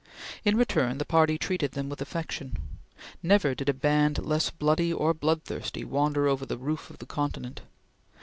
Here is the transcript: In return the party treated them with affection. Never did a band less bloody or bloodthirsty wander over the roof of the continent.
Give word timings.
In 0.43 0.57
return 0.57 0.97
the 0.97 1.05
party 1.05 1.37
treated 1.37 1.73
them 1.73 1.87
with 1.87 2.01
affection. 2.01 2.57
Never 3.21 3.53
did 3.53 3.69
a 3.69 3.73
band 3.75 4.17
less 4.25 4.49
bloody 4.49 4.91
or 4.91 5.13
bloodthirsty 5.13 5.83
wander 5.83 6.27
over 6.27 6.43
the 6.47 6.57
roof 6.57 6.89
of 6.89 6.97
the 6.97 7.05
continent. 7.05 7.61